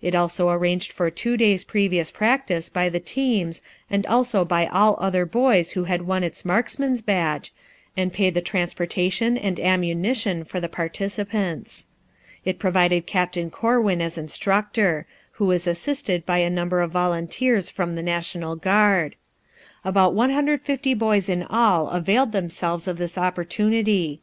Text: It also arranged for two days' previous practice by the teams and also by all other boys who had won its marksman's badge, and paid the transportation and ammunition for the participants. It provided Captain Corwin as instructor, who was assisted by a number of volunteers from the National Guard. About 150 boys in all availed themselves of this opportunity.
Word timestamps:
It 0.00 0.14
also 0.14 0.50
arranged 0.50 0.92
for 0.92 1.10
two 1.10 1.36
days' 1.36 1.64
previous 1.64 2.12
practice 2.12 2.68
by 2.68 2.88
the 2.88 3.00
teams 3.00 3.60
and 3.90 4.06
also 4.06 4.44
by 4.44 4.66
all 4.68 4.94
other 5.00 5.26
boys 5.26 5.72
who 5.72 5.82
had 5.82 6.02
won 6.02 6.22
its 6.22 6.44
marksman's 6.44 7.02
badge, 7.02 7.52
and 7.96 8.12
paid 8.12 8.34
the 8.34 8.40
transportation 8.40 9.36
and 9.36 9.58
ammunition 9.58 10.44
for 10.44 10.60
the 10.60 10.68
participants. 10.68 11.88
It 12.44 12.60
provided 12.60 13.06
Captain 13.08 13.50
Corwin 13.50 14.00
as 14.00 14.16
instructor, 14.16 15.06
who 15.32 15.46
was 15.46 15.66
assisted 15.66 16.24
by 16.24 16.38
a 16.38 16.48
number 16.50 16.80
of 16.80 16.92
volunteers 16.92 17.68
from 17.68 17.96
the 17.96 18.02
National 18.04 18.54
Guard. 18.54 19.16
About 19.84 20.14
150 20.14 20.94
boys 20.94 21.28
in 21.28 21.42
all 21.42 21.88
availed 21.88 22.30
themselves 22.30 22.86
of 22.86 22.96
this 22.96 23.18
opportunity. 23.18 24.20